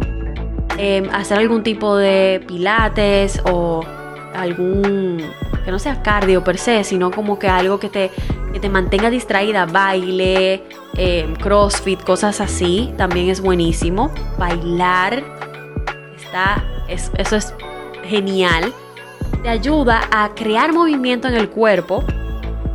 Em, 0.77 1.07
hacer 1.11 1.37
algún 1.37 1.61
tipo 1.61 1.95
de 1.95 2.43
pilates 2.47 3.39
o 3.45 3.85
algún, 4.33 5.23
que 5.63 5.71
no 5.71 5.77
sea 5.77 6.01
cardio 6.01 6.43
per 6.43 6.57
se, 6.57 6.83
sino 6.83 7.11
como 7.11 7.37
que 7.37 7.47
algo 7.47 7.79
que 7.79 7.89
te, 7.89 8.11
te 8.59 8.69
mantenga 8.69 9.11
distraída, 9.11 9.67
baile, 9.67 10.63
em, 10.95 11.35
crossfit, 11.35 12.01
cosas 12.03 12.41
así, 12.41 12.91
también 12.97 13.29
es 13.29 13.39
buenísimo. 13.39 14.11
Bailar, 14.39 15.23
está, 16.15 16.63
eso 16.87 17.35
es 17.35 17.53
genial. 18.05 18.73
Te 19.43 19.49
ayuda 19.49 20.01
a 20.11 20.33
crear 20.33 20.73
movimiento 20.73 21.27
en 21.27 21.35
el 21.35 21.49
cuerpo 21.49 22.03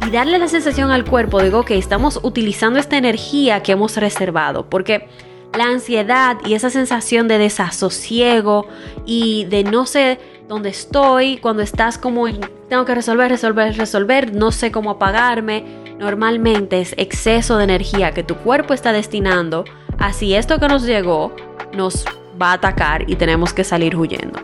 y 0.06 0.10
darle 0.10 0.38
la 0.38 0.46
sensación 0.46 0.92
al 0.92 1.04
cuerpo 1.04 1.42
de 1.42 1.50
que 1.64 1.76
estamos 1.76 2.20
utilizando 2.22 2.78
esta 2.78 2.96
energía 2.96 3.62
que 3.62 3.72
hemos 3.72 3.96
reservado, 3.96 4.66
porque 4.68 5.08
la 5.56 5.64
ansiedad 5.64 6.36
y 6.44 6.54
esa 6.54 6.70
sensación 6.70 7.28
de 7.28 7.38
desasosiego 7.38 8.66
y 9.06 9.44
de 9.46 9.64
no 9.64 9.86
sé 9.86 10.18
dónde 10.48 10.70
estoy, 10.70 11.38
cuando 11.38 11.62
estás 11.62 11.98
como 11.98 12.26
tengo 12.68 12.84
que 12.84 12.94
resolver, 12.94 13.30
resolver, 13.30 13.76
resolver, 13.76 14.34
no 14.34 14.50
sé 14.52 14.72
cómo 14.72 14.90
apagarme, 14.90 15.64
normalmente 15.98 16.80
es 16.80 16.94
exceso 16.96 17.58
de 17.58 17.64
energía 17.64 18.12
que 18.12 18.22
tu 18.22 18.36
cuerpo 18.36 18.74
está 18.74 18.92
destinando 18.92 19.64
a 19.98 20.12
si 20.12 20.34
esto 20.34 20.58
que 20.58 20.68
nos 20.68 20.84
llegó 20.84 21.34
nos 21.74 22.04
va 22.40 22.50
a 22.50 22.54
atacar 22.54 23.08
y 23.10 23.16
tenemos 23.16 23.52
que 23.52 23.64
salir 23.64 23.96
huyendo. 23.96 24.40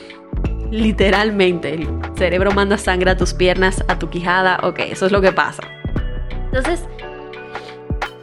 Literalmente, 0.70 1.74
el 1.74 1.88
cerebro 2.16 2.52
manda 2.52 2.78
sangre 2.78 3.10
a 3.10 3.16
tus 3.16 3.34
piernas, 3.34 3.84
a 3.88 3.98
tu 3.98 4.08
quijada, 4.08 4.60
ok, 4.62 4.80
eso 4.90 5.06
es 5.06 5.12
lo 5.12 5.20
que 5.20 5.32
pasa. 5.32 5.62
Entonces, 6.46 6.84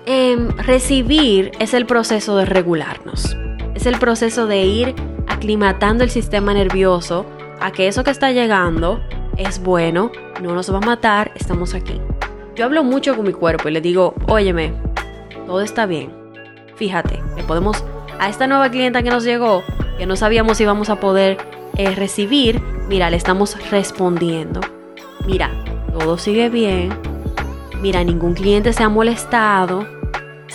Em, 0.10 0.48
recibir 0.56 1.52
es 1.60 1.74
el 1.74 1.86
proceso 1.86 2.38
de 2.38 2.46
regularnos. 2.46 3.36
Es 3.76 3.86
el 3.86 4.00
proceso 4.00 4.48
de 4.48 4.64
ir 4.64 4.96
aclimatando 5.28 6.06
el 6.06 6.10
sistema 6.10 6.54
nervioso 6.54 7.26
a 7.60 7.74
que 7.74 7.90
eso 7.90 8.06
que 8.06 8.12
está 8.12 8.32
llegando 8.32 9.02
es 9.36 9.62
bueno, 9.62 10.10
no 10.42 10.56
nos 10.56 10.72
va 10.72 10.78
a 10.78 10.80
matar, 10.80 11.34
estamos 11.36 11.74
aquí. 11.74 12.00
Yo 12.56 12.64
hablo 12.64 12.86
mucho 12.86 13.18
con 13.18 13.26
mi 13.26 13.34
cuerpo 13.34 13.68
y 13.68 13.74
le 13.74 13.82
digo, 13.82 14.16
óyeme, 14.30 14.72
todo 15.46 15.60
está 15.60 15.86
bien. 15.86 16.10
Fíjate, 16.78 17.20
que 17.36 17.44
podemos, 17.44 17.84
a 18.18 18.30
esta 18.30 18.48
nueva 18.48 18.72
clienta 18.72 19.04
que 19.04 19.10
nos 19.10 19.26
llegó, 19.26 19.62
que 19.98 20.06
no 20.06 20.16
sabíamos 20.16 20.56
si 20.56 20.64
íbamos 20.64 20.90
a 20.90 21.02
poder 21.02 21.38
eh, 21.76 21.94
recibir, 21.96 22.62
mira, 22.88 23.10
le 23.10 23.18
estamos 23.18 23.58
respondiendo. 23.72 24.62
Mira, 25.26 25.52
todo 25.92 26.18
sigue 26.18 26.48
bien. 26.48 26.98
Mira, 27.82 28.06
ningún 28.06 28.36
cliente 28.36 28.72
se 28.72 28.84
ha 28.84 28.90
molestado 28.90 29.97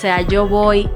sea, 0.03 0.21
yo 0.23 0.49
voy 0.49 0.91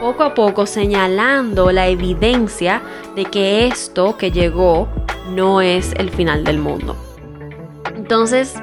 poco 0.00 0.22
a 0.22 0.34
poco 0.34 0.66
señalando 0.66 1.72
la 1.72 1.88
evidencia 1.88 2.80
de 3.16 3.24
que 3.24 3.66
esto 3.66 4.16
que 4.16 4.30
llegó 4.30 4.88
no 5.34 5.60
es 5.60 5.92
el 5.96 6.10
final 6.10 6.44
del 6.44 6.58
mundo. 6.58 6.96
Entonces, 7.96 8.54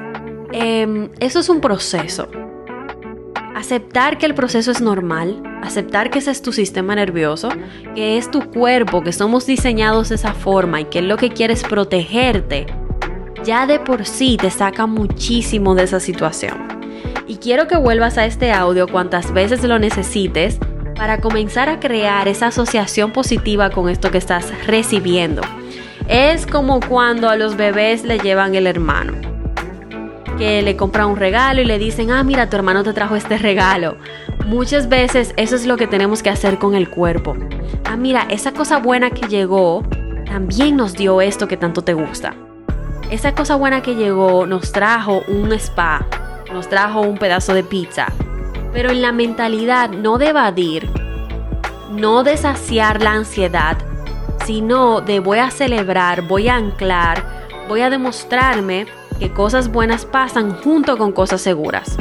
em, 0.52 1.10
eso 1.20 1.38
es 1.38 1.50
un 1.50 1.60
proceso. 1.60 2.28
Aceptar 3.54 4.16
que 4.16 4.24
el 4.24 4.34
proceso 4.34 4.70
es 4.70 4.80
normal, 4.80 5.42
aceptar 5.62 6.08
que 6.08 6.20
ese 6.20 6.30
es 6.30 6.40
tu 6.40 6.52
sistema 6.52 6.94
nervioso, 6.94 7.50
que 7.94 8.16
es 8.16 8.30
tu 8.30 8.50
cuerpo, 8.50 9.02
que 9.02 9.12
somos 9.12 9.44
diseñados 9.44 10.08
de 10.08 10.14
esa 10.14 10.32
forma 10.32 10.80
y 10.80 10.84
que 10.86 11.02
lo 11.02 11.18
que 11.18 11.28
quieres 11.28 11.62
protegerte, 11.62 12.64
ya 13.44 13.66
de 13.66 13.78
por 13.78 14.06
sí 14.06 14.38
te 14.40 14.50
saca 14.50 14.86
muchísimo 14.86 15.74
de 15.74 15.82
esa 15.82 16.00
situación 16.00 16.79
y 17.26 17.36
quiero 17.36 17.68
que 17.68 17.76
vuelvas 17.76 18.18
a 18.18 18.26
este 18.26 18.52
audio 18.52 18.88
cuantas 18.88 19.32
veces 19.32 19.62
lo 19.64 19.78
necesites 19.78 20.58
para 20.96 21.20
comenzar 21.20 21.68
a 21.68 21.80
crear 21.80 22.28
esa 22.28 22.48
asociación 22.48 23.12
positiva 23.12 23.70
con 23.70 23.88
esto 23.88 24.10
que 24.10 24.18
estás 24.18 24.52
recibiendo. 24.66 25.42
Es 26.08 26.46
como 26.46 26.80
cuando 26.80 27.28
a 27.28 27.36
los 27.36 27.56
bebés 27.56 28.04
le 28.04 28.18
llevan 28.18 28.54
el 28.54 28.66
hermano, 28.66 29.14
que 30.36 30.60
le 30.60 30.76
compran 30.76 31.08
un 31.08 31.16
regalo 31.16 31.60
y 31.60 31.64
le 31.64 31.78
dicen, 31.78 32.10
ah, 32.10 32.24
mira, 32.24 32.50
tu 32.50 32.56
hermano 32.56 32.82
te 32.82 32.92
trajo 32.92 33.16
este 33.16 33.38
regalo. 33.38 33.96
Muchas 34.46 34.88
veces 34.88 35.32
eso 35.36 35.54
es 35.54 35.66
lo 35.66 35.76
que 35.76 35.86
tenemos 35.86 36.22
que 36.22 36.30
hacer 36.30 36.58
con 36.58 36.74
el 36.74 36.90
cuerpo. 36.90 37.36
Ah, 37.84 37.96
mira, 37.96 38.26
esa 38.28 38.52
cosa 38.52 38.78
buena 38.78 39.10
que 39.10 39.28
llegó 39.28 39.84
también 40.26 40.76
nos 40.76 40.94
dio 40.94 41.20
esto 41.20 41.48
que 41.48 41.56
tanto 41.56 41.82
te 41.82 41.94
gusta. 41.94 42.34
Esa 43.10 43.34
cosa 43.34 43.56
buena 43.56 43.82
que 43.82 43.94
llegó 43.94 44.46
nos 44.46 44.72
trajo 44.72 45.22
un 45.28 45.52
spa, 45.52 46.06
nos 46.52 46.68
trajo 46.68 47.00
un 47.00 47.18
pedazo 47.18 47.54
de 47.54 47.62
pizza. 47.62 48.06
Pero 48.72 48.90
en 48.90 49.02
la 49.02 49.12
mentalidad 49.12 49.90
no 49.90 50.18
de 50.18 50.28
evadir, 50.28 50.88
no 51.90 52.22
de 52.22 52.36
saciar 52.36 53.02
la 53.02 53.12
ansiedad, 53.12 53.76
sino 54.46 55.00
de 55.00 55.20
voy 55.20 55.38
a 55.38 55.50
celebrar, 55.50 56.22
voy 56.22 56.48
a 56.48 56.56
anclar, 56.56 57.24
voy 57.68 57.82
a 57.82 57.90
demostrarme 57.90 58.86
que 59.18 59.32
cosas 59.32 59.70
buenas 59.70 60.04
pasan 60.04 60.52
junto 60.56 60.96
con 60.96 61.12
cosas 61.12 61.40
seguras. 61.40 61.96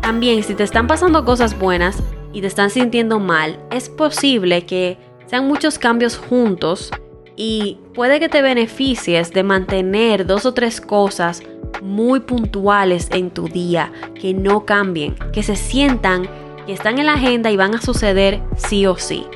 También 0.00 0.42
si 0.42 0.54
te 0.54 0.62
están 0.62 0.86
pasando 0.86 1.24
cosas 1.24 1.58
buenas 1.58 2.02
y 2.32 2.40
te 2.40 2.46
están 2.46 2.70
sintiendo 2.70 3.18
mal, 3.18 3.58
es 3.70 3.88
posible 3.88 4.64
que 4.64 4.98
sean 5.26 5.46
muchos 5.48 5.78
cambios 5.78 6.16
juntos 6.16 6.90
y 7.36 7.78
puede 7.94 8.20
que 8.20 8.28
te 8.28 8.40
beneficies 8.40 9.32
de 9.32 9.42
mantener 9.42 10.26
dos 10.26 10.46
o 10.46 10.54
tres 10.54 10.80
cosas 10.80 11.42
muy 11.82 12.20
puntuales 12.20 13.08
en 13.12 13.30
tu 13.30 13.48
día, 13.48 13.92
que 14.14 14.34
no 14.34 14.64
cambien, 14.64 15.14
que 15.32 15.42
se 15.42 15.56
sientan 15.56 16.28
que 16.66 16.72
están 16.72 16.98
en 16.98 17.06
la 17.06 17.14
agenda 17.14 17.50
y 17.50 17.56
van 17.56 17.74
a 17.74 17.80
suceder 17.80 18.42
sí 18.56 18.86
o 18.86 18.96
sí. 18.96 19.26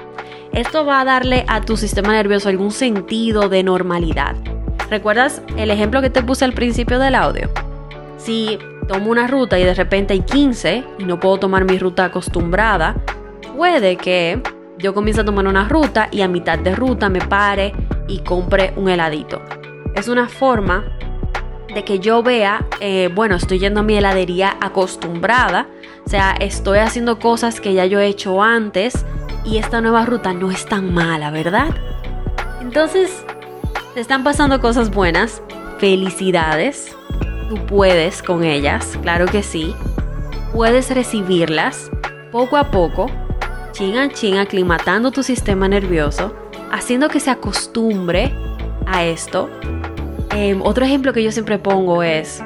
Esto 0.52 0.85
va 0.85 1.00
a 1.00 1.04
darle 1.04 1.44
a 1.47 1.61
tu 1.61 1.76
sistema 1.76 2.12
nervioso 2.12 2.49
algún 2.49 2.73
sentido 2.73 3.49
de 3.49 3.62
normalidad. 3.62 4.35
¿Recuerdas 4.90 5.40
el 5.56 5.70
ejemplo 5.70 6.02
que 6.02 6.11
te 6.11 6.25
puse 6.25 6.44
al 6.44 6.52
principio 6.52 6.99
del 6.99 7.14
audio? 7.14 7.49
Si 8.18 8.59
tomo 8.88 9.12
una 9.12 9.28
ruta 9.28 9.59
y 9.61 9.64
de 9.64 9.75
repente 9.75 10.14
hay 10.14 10.23
15 10.23 10.85
y 10.99 11.04
no 11.04 11.20
puedo 11.20 11.38
tomar 11.38 11.64
mi 11.64 11.78
ruta 11.78 12.06
acostumbrada, 12.06 12.97
puede 13.56 13.97
que 13.97 14.42
yo 14.78 14.92
comience 14.92 15.20
a 15.20 15.25
tomar 15.25 15.47
una 15.47 15.68
ruta 15.68 16.09
y 16.11 16.23
a 16.23 16.28
mitad 16.28 16.59
de 16.59 16.75
ruta 16.75 17.09
me 17.09 17.20
pare 17.20 17.73
y 18.09 18.18
compre 18.18 18.73
un 18.76 18.88
heladito. 18.88 19.40
Es 19.94 20.09
una 20.09 20.28
forma 20.28 20.85
de 21.75 21.85
que 21.85 21.99
yo 21.99 22.23
vea, 22.23 22.67
eh, 22.81 23.09
bueno, 23.15 23.37
estoy 23.37 23.59
yendo 23.59 23.81
a 23.81 23.83
mi 23.83 23.97
heladería 23.97 24.57
acostumbrada, 24.61 25.69
o 26.05 26.09
sea, 26.09 26.33
estoy 26.41 26.79
haciendo 26.79 27.19
cosas 27.19 27.61
que 27.61 27.75
ya 27.75 27.87
yo 27.87 28.00
he 28.00 28.07
hecho 28.07 28.43
antes 28.43 29.05
y 29.45 29.59
esta 29.59 29.81
nueva 29.81 30.05
ruta 30.07 30.33
no 30.33 30.50
es 30.50 30.67
tan 30.67 30.93
mala, 30.93 31.31
¿verdad? 31.31 31.69
Entonces, 32.61 33.25
te 33.95 34.00
están 34.00 34.25
pasando 34.25 34.61
cosas 34.61 34.91
buenas, 34.91 35.43
felicidades, 35.79 36.97
tú 37.49 37.57
puedes 37.67 38.23
con 38.23 38.45
ellas, 38.45 38.99
claro 39.03 39.27
que 39.27 39.43
sí, 39.43 39.75
puedes 40.53 40.91
recibirlas 40.91 41.91
poco 42.33 42.57
a 42.57 42.71
poco, 42.71 43.07
chin 43.73 43.97
a 43.97 44.09
chin, 44.09 44.37
aclimatando 44.39 45.11
tu 45.11 45.23
sistema 45.23 45.69
nervioso, 45.69 46.35
haciendo 46.71 47.09
que 47.09 47.21
se 47.21 47.31
acostumbre 47.31 48.33
a 48.87 49.05
esto. 49.05 49.49
Em, 50.33 50.61
otro 50.63 50.85
ejemplo 50.85 51.13
que 51.13 51.23
yo 51.23 51.33
siempre 51.33 51.59
pongo 51.59 52.03
es, 52.03 52.43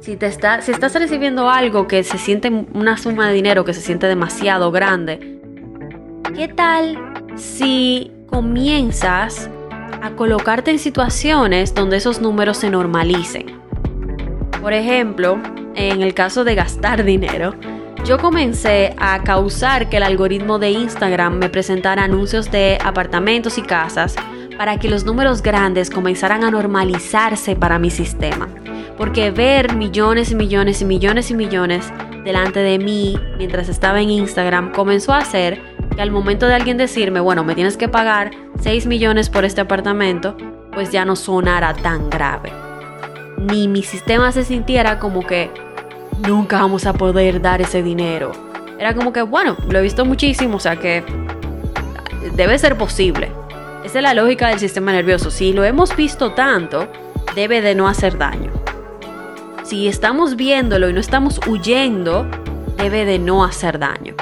si, 0.00 0.16
te 0.16 0.26
está, 0.26 0.60
si 0.60 0.72
estás 0.72 0.94
recibiendo 0.94 1.48
algo 1.48 1.86
que 1.86 2.02
se 2.02 2.18
siente 2.18 2.50
una 2.72 2.96
suma 2.96 3.28
de 3.28 3.34
dinero 3.34 3.64
que 3.64 3.74
se 3.74 3.80
siente 3.80 4.06
demasiado 4.06 4.70
grande, 4.70 5.40
¿qué 6.34 6.48
tal 6.48 6.98
si 7.36 8.10
comienzas 8.28 9.48
a 10.02 10.10
colocarte 10.10 10.70
en 10.70 10.78
situaciones 10.78 11.74
donde 11.74 11.96
esos 11.96 12.20
números 12.20 12.58
se 12.58 12.70
normalicen. 12.70 13.46
Por 14.60 14.72
ejemplo, 14.72 15.40
en 15.74 16.02
el 16.02 16.14
caso 16.14 16.44
de 16.44 16.54
gastar 16.54 17.04
dinero, 17.04 17.54
yo 18.04 18.18
comencé 18.18 18.94
a 18.98 19.22
causar 19.22 19.88
que 19.88 19.96
el 19.96 20.02
algoritmo 20.02 20.58
de 20.58 20.70
Instagram 20.70 21.38
me 21.38 21.48
presentara 21.48 22.04
anuncios 22.04 22.50
de 22.50 22.78
apartamentos 22.84 23.58
y 23.58 23.62
casas 23.62 24.14
para 24.58 24.76
que 24.78 24.90
los 24.90 25.04
números 25.04 25.40
grandes 25.40 25.88
comenzaran 25.88 26.42
a 26.42 26.50
normalizarse 26.50 27.54
para 27.54 27.78
mi 27.78 27.90
sistema. 27.90 28.48
Porque 28.98 29.30
ver 29.30 29.74
millones 29.76 30.32
y 30.32 30.34
millones 30.34 30.82
y 30.82 30.84
millones 30.84 31.30
y 31.30 31.34
millones 31.34 31.92
delante 32.24 32.58
de 32.58 32.80
mí 32.80 33.16
mientras 33.38 33.68
estaba 33.68 34.00
en 34.02 34.10
Instagram 34.10 34.72
comenzó 34.72 35.12
a 35.12 35.18
hacer 35.18 35.62
que 35.94 36.02
al 36.02 36.10
momento 36.10 36.46
de 36.46 36.54
alguien 36.54 36.76
decirme, 36.76 37.20
bueno, 37.20 37.44
me 37.44 37.54
tienes 37.54 37.76
que 37.76 37.88
pagar 37.88 38.32
6 38.60 38.86
millones 38.86 39.30
por 39.30 39.44
este 39.44 39.60
apartamento, 39.60 40.36
pues 40.72 40.90
ya 40.90 41.04
no 41.04 41.14
sonara 41.14 41.72
tan 41.74 42.10
grave. 42.10 42.52
Ni 43.38 43.68
mi 43.68 43.84
sistema 43.84 44.32
se 44.32 44.42
sintiera 44.42 44.98
como 44.98 45.24
que 45.24 45.52
nunca 46.26 46.58
vamos 46.58 46.84
a 46.84 46.94
poder 46.94 47.40
dar 47.40 47.60
ese 47.60 47.84
dinero. 47.84 48.32
Era 48.76 48.94
como 48.94 49.12
que, 49.12 49.22
bueno, 49.22 49.56
lo 49.68 49.78
he 49.78 49.82
visto 49.82 50.04
muchísimo, 50.04 50.56
o 50.56 50.60
sea 50.60 50.74
que 50.76 51.04
debe 52.34 52.58
ser 52.58 52.76
posible. 52.76 53.37
Esa 53.88 54.00
es 54.00 54.02
la 54.02 54.12
lógica 54.12 54.48
del 54.48 54.58
sistema 54.58 54.92
nervioso. 54.92 55.30
Si 55.30 55.54
lo 55.54 55.64
hemos 55.64 55.96
visto 55.96 56.32
tanto, 56.32 56.88
debe 57.34 57.62
de 57.62 57.74
no 57.74 57.88
hacer 57.88 58.18
daño. 58.18 58.52
Si 59.62 59.88
estamos 59.88 60.36
viéndolo 60.36 60.90
y 60.90 60.92
no 60.92 61.00
estamos 61.00 61.40
huyendo, 61.46 62.26
debe 62.76 63.06
de 63.06 63.18
no 63.18 63.44
hacer 63.44 63.78
daño. 63.78 64.14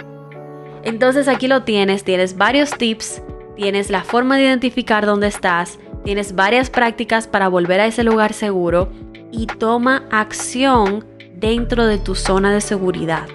Entonces 0.85 1.26
aquí 1.26 1.48
lo 1.48 1.64
tienes, 1.64 2.05
tienes 2.05 2.37
varios 2.37 2.79
tips, 2.79 3.22
tienes 3.57 3.90
la 3.90 4.05
forma 4.05 4.37
de 4.37 4.44
identificar 4.44 5.05
dónde 5.05 5.26
estás, 5.26 5.81
tienes 6.05 6.37
varias 6.37 6.70
prácticas 6.70 7.26
para 7.26 7.48
volver 7.48 7.81
a 7.81 7.87
ese 7.87 8.05
lugar 8.05 8.35
seguro 8.35 8.88
y 9.33 9.48
toma 9.48 10.05
acción 10.12 11.05
dentro 11.35 11.88
de 11.88 11.98
tu 11.98 12.14
zona 12.14 12.55
de 12.55 12.61
seguridad. 12.61 13.26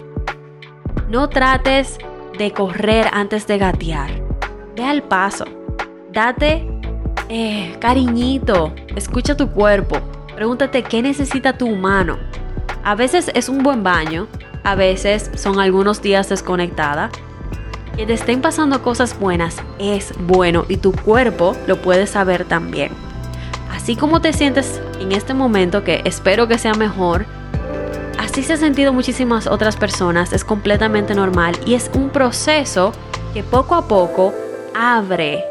No 1.09 1.27
trates 1.27 1.97
de 2.37 2.53
correr 2.53 3.07
antes 3.11 3.47
de 3.47 3.57
gatear. 3.57 4.11
Ve 4.77 4.85
al 4.85 5.03
paso. 5.03 5.60
Date 6.11 6.67
eh, 7.29 7.75
cariñito. 7.79 8.73
Escucha 8.95 9.35
tu 9.37 9.49
cuerpo. 9.49 9.97
Pregúntate 10.35 10.83
qué 10.83 11.01
necesita 11.01 11.57
tu 11.57 11.67
humano. 11.67 12.17
A 12.83 12.95
veces 12.95 13.31
es 13.33 13.47
un 13.47 13.63
buen 13.63 13.83
baño. 13.83 14.27
A 14.63 14.75
veces 14.75 15.31
son 15.35 15.59
algunos 15.59 16.01
días 16.01 16.29
desconectada 16.29 17.09
que 17.95 18.05
te 18.05 18.13
estén 18.13 18.41
pasando 18.41 18.81
cosas 18.81 19.19
buenas 19.19 19.57
es 19.77 20.13
bueno 20.19 20.65
y 20.69 20.77
tu 20.77 20.93
cuerpo 20.93 21.55
lo 21.67 21.81
puede 21.81 22.07
saber 22.07 22.45
también. 22.45 22.91
Así 23.71 23.95
como 23.95 24.21
te 24.21 24.33
sientes 24.33 24.81
en 24.99 25.11
este 25.11 25.33
momento, 25.33 25.83
que 25.83 26.01
espero 26.05 26.47
que 26.47 26.57
sea 26.57 26.73
mejor, 26.73 27.25
así 28.17 28.43
se 28.43 28.53
han 28.53 28.59
sentido 28.59 28.93
muchísimas 28.93 29.47
otras 29.47 29.75
personas, 29.75 30.33
es 30.33 30.45
completamente 30.45 31.15
normal 31.15 31.57
y 31.65 31.73
es 31.73 31.89
un 31.93 32.09
proceso 32.09 32.93
que 33.33 33.43
poco 33.43 33.75
a 33.75 33.87
poco 33.87 34.33
abre 34.73 35.50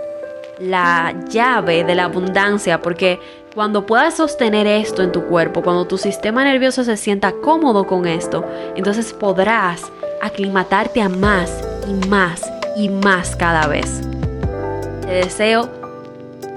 la 0.61 1.15
llave 1.29 1.85
de 1.85 1.95
la 1.95 2.05
abundancia, 2.05 2.81
porque 2.81 3.19
cuando 3.55 3.87
puedas 3.87 4.15
sostener 4.15 4.67
esto 4.67 5.03
en 5.03 5.11
tu 5.11 5.25
cuerpo, 5.25 5.63
cuando 5.63 5.87
tu 5.87 5.99
sistema 5.99 6.45
nervioso 6.45 6.85
se 6.85 6.97
sienta 6.97 7.33
cómodo 7.33 7.87
con 7.87 8.07
esto, 8.07 8.45
entonces 8.77 9.13
podrás 9.13 9.91
aclimatarte 10.23 11.01
a 11.03 11.09
más 11.09 11.53
y 11.89 12.09
más 12.09 12.43
y 12.77 12.89
más 12.89 13.35
cada 13.35 13.67
vez. 13.67 14.03
Te 15.03 15.13
deseo 15.13 15.69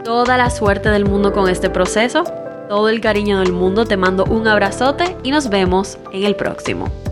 toda 0.03 0.37
la 0.37 0.49
suerte 0.49 0.89
del 0.89 1.05
mundo 1.05 1.33
con 1.33 1.49
este 1.49 1.69
proceso, 1.69 2.23
todo 2.69 2.89
el 2.89 3.01
cariño 3.01 3.39
del 3.39 3.53
mundo, 3.53 3.85
te 3.85 3.97
mando 3.97 4.25
un 4.25 4.47
abrazote 4.47 5.17
y 5.23 5.31
nos 5.31 5.49
vemos 5.49 5.97
en 6.11 6.23
el 6.23 6.35
próximo. 6.35 7.02